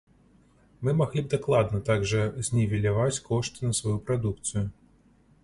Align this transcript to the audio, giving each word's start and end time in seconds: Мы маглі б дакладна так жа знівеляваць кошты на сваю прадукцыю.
Мы 0.87 0.93
маглі 1.01 1.21
б 1.25 1.29
дакладна 1.33 1.81
так 1.89 2.07
жа 2.13 2.23
знівеляваць 2.49 3.23
кошты 3.29 3.59
на 3.71 3.77
сваю 3.83 3.95
прадукцыю. 4.11 4.65